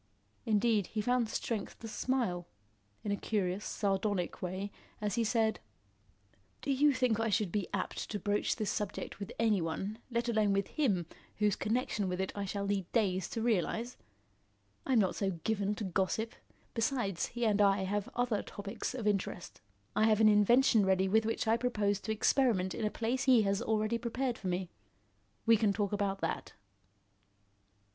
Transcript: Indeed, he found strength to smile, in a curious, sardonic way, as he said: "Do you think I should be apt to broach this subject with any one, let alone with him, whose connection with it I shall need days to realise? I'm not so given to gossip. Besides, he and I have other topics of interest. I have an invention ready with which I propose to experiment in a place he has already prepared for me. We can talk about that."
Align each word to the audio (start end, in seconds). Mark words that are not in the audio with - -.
Indeed, 0.47 0.87
he 0.87 0.99
found 0.99 1.29
strength 1.29 1.77
to 1.77 1.87
smile, 1.87 2.47
in 3.03 3.11
a 3.11 3.15
curious, 3.15 3.63
sardonic 3.63 4.41
way, 4.41 4.71
as 4.99 5.13
he 5.13 5.23
said: 5.23 5.59
"Do 6.63 6.71
you 6.71 6.91
think 6.91 7.19
I 7.19 7.29
should 7.29 7.51
be 7.51 7.67
apt 7.71 8.09
to 8.09 8.17
broach 8.17 8.55
this 8.55 8.71
subject 8.71 9.19
with 9.19 9.31
any 9.37 9.61
one, 9.61 9.99
let 10.09 10.27
alone 10.27 10.53
with 10.53 10.69
him, 10.69 11.05
whose 11.37 11.55
connection 11.55 12.09
with 12.09 12.19
it 12.19 12.31
I 12.33 12.45
shall 12.45 12.65
need 12.65 12.91
days 12.91 13.29
to 13.29 13.43
realise? 13.43 13.95
I'm 14.87 14.97
not 14.97 15.13
so 15.13 15.39
given 15.43 15.75
to 15.75 15.83
gossip. 15.83 16.33
Besides, 16.73 17.27
he 17.27 17.45
and 17.45 17.61
I 17.61 17.83
have 17.83 18.09
other 18.15 18.41
topics 18.41 18.95
of 18.95 19.05
interest. 19.05 19.61
I 19.95 20.05
have 20.05 20.19
an 20.19 20.29
invention 20.29 20.83
ready 20.83 21.07
with 21.07 21.27
which 21.27 21.47
I 21.47 21.57
propose 21.57 21.99
to 21.99 22.11
experiment 22.11 22.73
in 22.73 22.85
a 22.85 22.89
place 22.89 23.25
he 23.25 23.43
has 23.43 23.61
already 23.61 23.99
prepared 23.99 24.39
for 24.39 24.47
me. 24.47 24.71
We 25.45 25.57
can 25.57 25.71
talk 25.73 25.91
about 25.91 26.21
that." 26.21 26.53